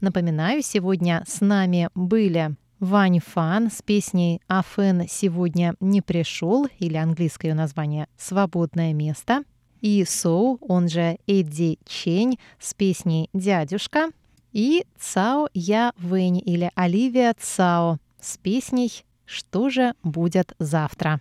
[0.00, 7.48] Напоминаю, сегодня с нами были Вань Фан с песней «Афен сегодня не пришел» или английское
[7.48, 9.44] ее название «Свободное место»,
[9.82, 14.08] и Соу, он же Эдди Чень с песней «Дядюшка»,
[14.52, 21.20] и Цао Я Вэнь или Оливия Цао с песней «Что же будет завтра?».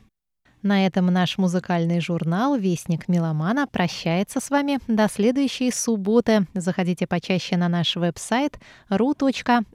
[0.64, 6.46] На этом наш музыкальный журнал «Вестник Меломана» прощается с вами до следующей субботы.
[6.54, 8.60] Заходите почаще на наш веб-сайт
[8.90, 9.72] ru.rti.org.tw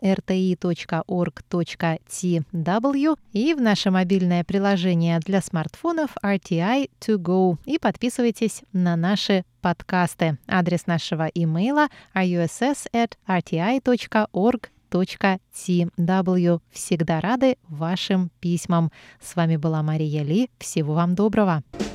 [3.32, 10.39] и в наше мобильное приложение для смартфонов RTI To Go и подписывайтесь на наши подкасты.
[10.47, 13.07] Адрес нашего имейла russ@rti.org
[14.91, 16.61] tw.
[16.70, 18.91] Всегда рады вашим письмам.
[19.20, 20.51] С вами была Мария Ли.
[20.59, 21.62] Всего вам доброго.
[21.72, 21.86] な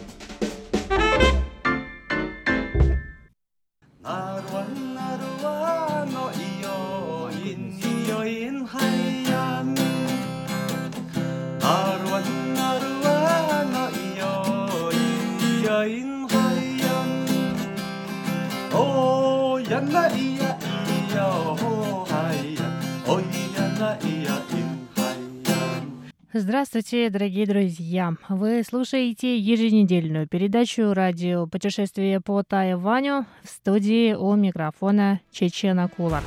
[26.34, 28.14] Здравствуйте, дорогие друзья!
[28.30, 36.24] Вы слушаете еженедельную передачу радио «Путешествие по Тайваню» в студии у микрофона Чечена Кулар.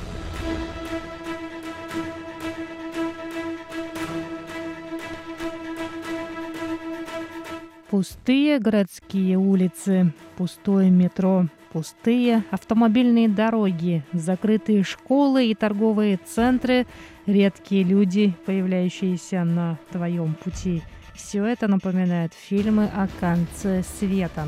[7.89, 16.87] Пустые городские улицы, пустое метро, пустые автомобильные дороги, закрытые школы и торговые центры,
[17.27, 20.83] редкие люди, появляющиеся на твоем пути.
[21.15, 24.47] Все это напоминает фильмы о конце света.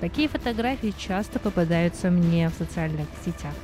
[0.00, 3.54] Такие фотографии часто попадаются мне в социальных сетях.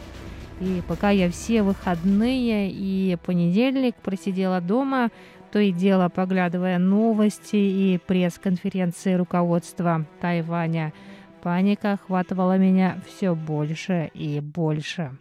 [0.60, 5.10] И пока я все выходные и понедельник просидела дома,
[5.50, 10.92] то и дело поглядывая новости и пресс-конференции руководства Тайваня,
[11.42, 15.12] паника охватывала меня все больше и больше.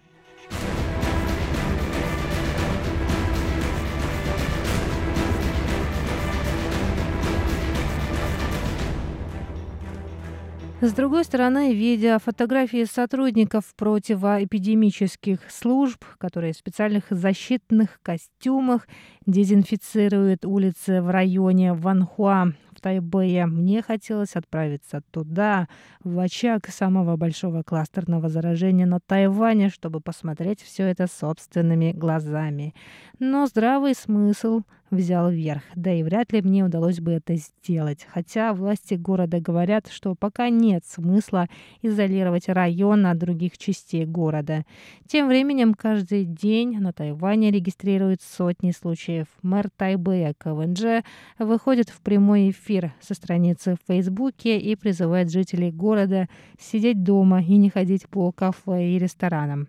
[10.82, 18.88] С другой стороны, видя фотографии сотрудников противоэпидемических служб, которые в специальных защитных костюмах
[19.26, 25.68] дезинфицируют улицы в районе Ванхуа, Тайбэе, мне хотелось отправиться туда,
[26.04, 32.74] в очаг самого большого кластерного заражения на Тайване, чтобы посмотреть все это собственными глазами.
[33.20, 34.62] Но здравый смысл
[34.92, 38.08] взял верх, да и вряд ли мне удалось бы это сделать.
[38.10, 41.48] Хотя власти города говорят, что пока нет смысла
[41.82, 44.66] изолировать район от других частей города.
[45.08, 49.28] Тем временем каждый день на Тайване регистрируют сотни случаев.
[49.42, 51.04] Мэр Тайбэя КВНЖ
[51.38, 52.69] выходит в прямой эфир
[53.02, 56.28] со страницы в Фейсбуке и призывает жителей города
[56.60, 59.68] сидеть дома и не ходить по кафе и ресторанам.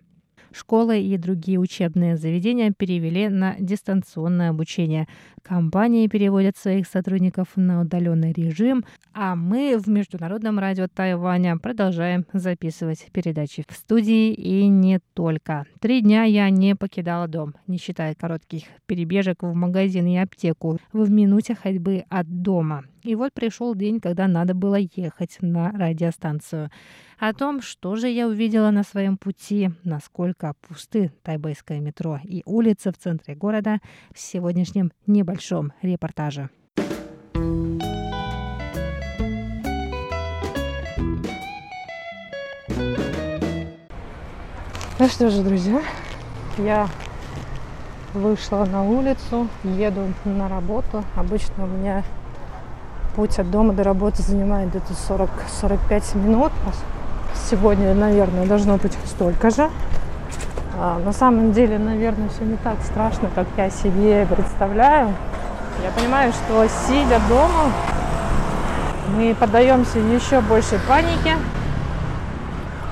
[0.52, 5.06] Школы и другие учебные заведения перевели на дистанционное обучение.
[5.42, 8.84] Компании переводят своих сотрудников на удаленный режим,
[9.14, 15.66] а мы в Международном радио Тайваня продолжаем записывать передачи в студии и не только.
[15.80, 21.10] Три дня я не покидала дом, не считая коротких перебежек в магазин и аптеку в
[21.10, 22.84] минуте ходьбы от дома.
[23.02, 26.70] И вот пришел день, когда надо было ехать на радиостанцию.
[27.18, 32.92] О том, что же я увидела на своем пути, насколько пусты тайбэйское метро и улицы
[32.92, 33.78] в центре города,
[34.14, 36.50] в сегодняшнем небольшом репортаже.
[44.98, 45.82] Ну что же, друзья,
[46.58, 46.86] я
[48.12, 51.02] вышла на улицу, еду на работу.
[51.16, 52.04] Обычно у меня
[53.14, 54.92] путь от дома до работы занимает где-то
[55.62, 56.52] 40-45 минут.
[57.50, 59.68] Сегодня, наверное, должно быть столько же.
[60.78, 65.12] А, на самом деле, наверное, все не так страшно, как я себе представляю.
[65.82, 67.72] Я понимаю, что сидя дома,
[69.16, 71.36] мы поддаемся еще большей панике,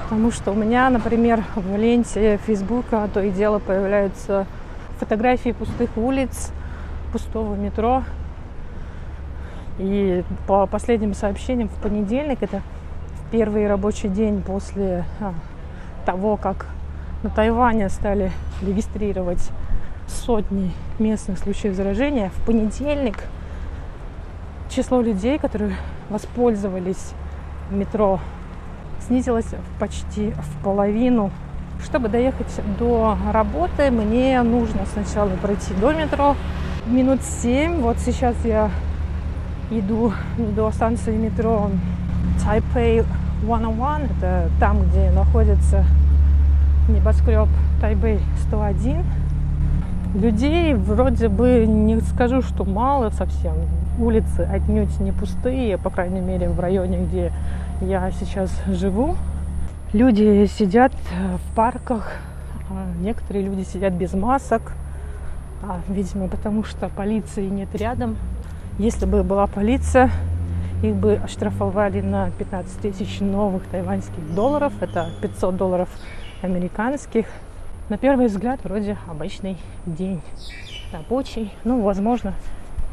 [0.02, 4.46] потому что у меня, например, в ленте Фейсбука то и дело появляются
[4.98, 6.50] фотографии пустых улиц,
[7.12, 8.02] пустого метро.
[9.78, 12.62] И по последним сообщениям в понедельник, это
[13.30, 15.34] первый рабочий день после а,
[16.04, 16.66] того, как
[17.22, 19.50] на Тайване стали регистрировать
[20.08, 23.24] сотни местных случаев заражения, в понедельник
[24.70, 25.76] число людей, которые
[26.08, 27.12] воспользовались
[27.70, 28.20] метро,
[29.06, 31.30] снизилось почти в половину.
[31.84, 36.34] Чтобы доехать до работы, мне нужно сначала пройти до метро
[36.86, 37.80] минут семь.
[37.80, 38.70] Вот сейчас я
[39.70, 41.70] иду до станции метро
[42.44, 43.04] Taipei
[43.42, 44.10] 101.
[44.18, 45.84] Это там, где находится
[46.88, 47.48] небоскреб
[47.80, 49.04] Тайбэй 101.
[50.14, 53.54] Людей вроде бы не скажу, что мало совсем.
[53.98, 57.32] Улицы отнюдь не пустые, по крайней мере, в районе, где
[57.80, 59.16] я сейчас живу.
[59.92, 62.12] Люди сидят в парках,
[62.70, 64.72] а некоторые люди сидят без масок,
[65.62, 68.16] а, видимо, потому что полиции нет рядом.
[68.78, 70.08] Если бы была полиция,
[70.84, 74.72] их бы оштрафовали на 15 тысяч новых тайваньских долларов.
[74.80, 75.88] Это 500 долларов
[76.42, 77.26] американских.
[77.88, 80.20] На первый взгляд вроде обычный день
[80.92, 81.52] рабочий.
[81.64, 82.34] Ну, возможно,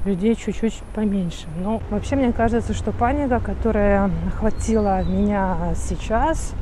[0.05, 1.45] людей чуть-чуть поменьше.
[1.61, 6.55] Но вообще мне кажется, что паника, которая охватила меня сейчас,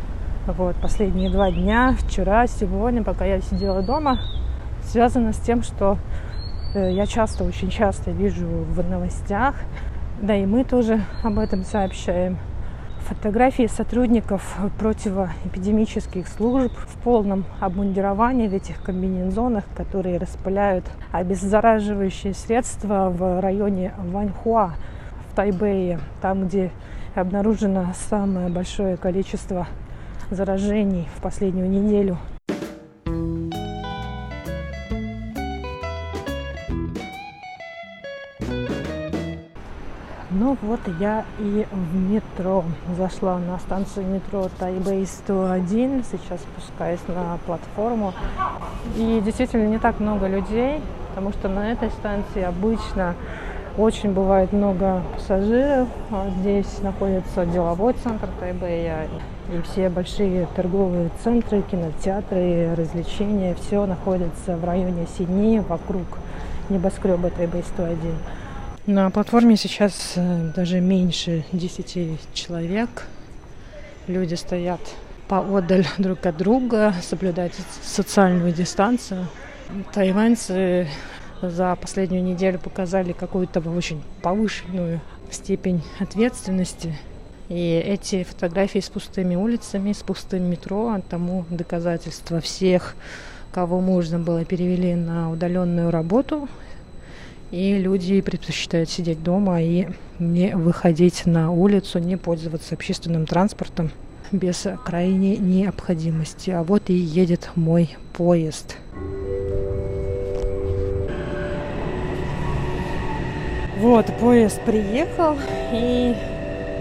[0.47, 4.19] вот последние два дня, вчера, сегодня, пока я сидела дома,
[4.83, 5.97] связана с тем, что
[6.75, 9.55] я часто, очень часто вижу в новостях
[10.23, 12.37] да, и мы тоже об этом сообщаем.
[12.99, 23.41] Фотографии сотрудников противоэпидемических служб в полном обмундировании в этих комбинезонах, которые распыляют обеззараживающие средства в
[23.41, 24.75] районе Ваньхуа
[25.29, 26.71] в Тайбэе, там, где
[27.13, 29.67] обнаружено самое большое количество
[30.31, 32.17] заражений в последнюю неделю
[40.35, 42.63] Ну вот я и в метро.
[42.97, 46.03] Зашла на станцию метро Тайбэй 101.
[46.11, 48.13] Сейчас спускаюсь на платформу.
[48.95, 53.13] И действительно не так много людей, потому что на этой станции обычно
[53.77, 55.87] очень бывает много пассажиров.
[56.09, 59.07] А здесь находится деловой центр Тайбэя
[59.53, 63.53] и все большие торговые центры, кинотеатры, развлечения.
[63.53, 66.05] Все находится в районе Сидни, вокруг
[66.69, 67.97] небоскреба Тайбэй 101.
[68.85, 72.89] На платформе сейчас э, даже меньше 10 человек.
[74.07, 74.81] Люди стоят
[75.29, 79.27] поодаль друг от друга, соблюдают социальную дистанцию.
[79.93, 80.89] Тайваньцы
[81.41, 84.99] за последнюю неделю показали какую-то очень повышенную
[85.31, 86.93] степень ответственности.
[87.47, 92.97] И эти фотографии с пустыми улицами, с пустым метро, тому доказательство всех,
[93.53, 96.49] кого можно было перевели на удаленную работу
[97.53, 99.85] И люди предпочитают сидеть дома и
[100.17, 103.91] не выходить на улицу, не пользоваться общественным транспортом
[104.31, 106.49] без крайней необходимости.
[106.49, 108.77] А вот и едет мой поезд.
[113.77, 115.35] Вот, поезд приехал,
[115.71, 116.15] и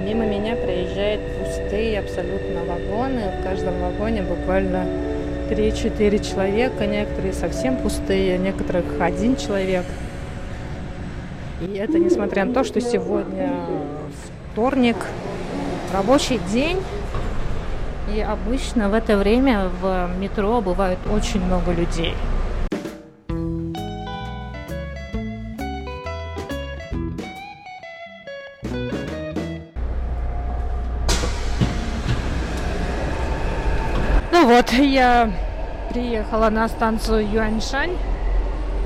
[0.06, 3.24] мимо меня проезжают пустые абсолютно вагоны.
[3.38, 4.86] В каждом вагоне буквально
[5.50, 9.84] 3-4 человека, некоторые совсем пустые, некоторых один человек.
[11.62, 13.52] И это несмотря на то, что сегодня
[14.52, 14.96] вторник,
[15.92, 16.78] рабочий день,
[18.12, 22.14] и обычно в это время в метро бывает очень много людей.
[34.32, 35.30] Ну вот, я
[35.90, 37.96] приехала на станцию Юаньшань,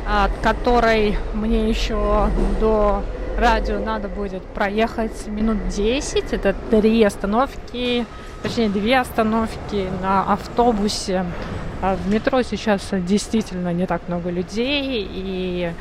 [0.07, 2.31] от которой мне еще
[2.61, 3.03] до
[3.37, 6.33] радио надо будет проехать минут 10.
[6.33, 8.07] Это три остановки,
[8.43, 11.25] точнее две остановки на автобусе.
[11.83, 15.73] А в метро сейчас действительно не так много людей и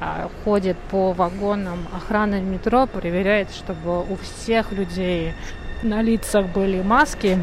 [0.00, 5.34] а, ходит по вагонам охрана метро, проверяет, чтобы у всех людей
[5.82, 7.38] на лицах были маски.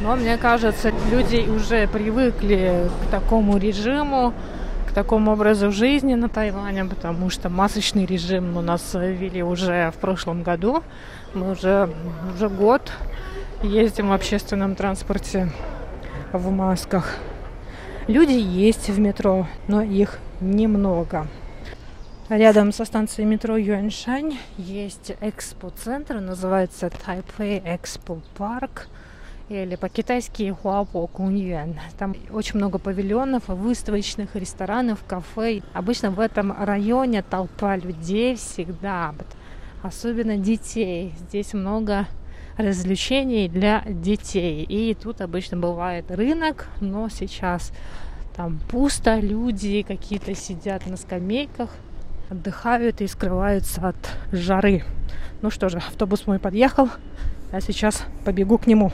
[0.00, 4.32] Но мне кажется, люди уже привыкли к такому режиму,
[4.88, 10.00] к такому образу жизни на Тайване, потому что масочный режим у нас ввели уже в
[10.00, 10.82] прошлом году.
[11.34, 11.90] Мы уже,
[12.34, 12.90] уже год
[13.62, 15.50] ездим в общественном транспорте
[16.32, 17.16] в масках.
[18.06, 21.26] Люди есть в метро, но их немного.
[22.30, 28.70] Рядом со станцией метро Юаньшань есть экспо-центр, называется Taipei Expo Park–
[29.50, 31.74] или по-китайски Хуапо Куньюэн.
[31.98, 35.62] Там очень много павильонов, выставочных ресторанов, кафе.
[35.74, 39.12] Обычно в этом районе толпа людей всегда,
[39.82, 41.14] особенно детей.
[41.18, 42.06] Здесь много
[42.56, 44.62] развлечений для детей.
[44.62, 47.72] И тут обычно бывает рынок, но сейчас
[48.36, 51.70] там пусто, люди какие-то сидят на скамейках,
[52.30, 53.96] отдыхают и скрываются от
[54.30, 54.84] жары.
[55.42, 56.88] Ну что же, автобус мой подъехал,
[57.50, 58.92] я сейчас побегу к нему.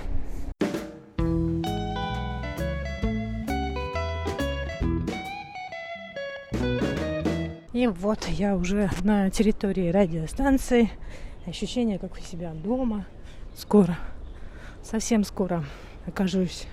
[7.76, 10.90] И вот я уже на территории радиостанции.
[11.44, 13.04] Ощущение, как у себя дома.
[13.54, 13.98] Скоро,
[14.82, 15.62] совсем скоро
[16.06, 16.68] окажусь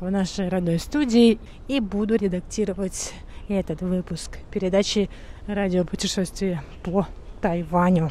[0.00, 1.38] в нашей родной студии
[1.68, 3.12] и буду редактировать
[3.50, 5.10] этот выпуск передачи
[5.46, 7.06] радиопутешествия по
[7.42, 8.10] Тайваню.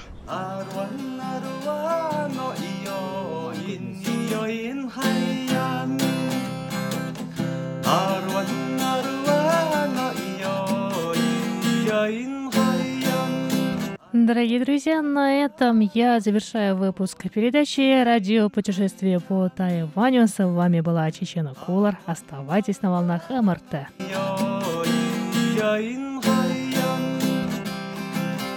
[14.13, 20.27] Дорогие друзья, на этом я завершаю выпуск передачи «Радио путешествие по Тайваню».
[20.27, 21.97] С вами была Чечена Кулар.
[22.05, 23.87] Оставайтесь на волнах МРТ.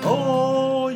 [0.03, 0.91] Oh,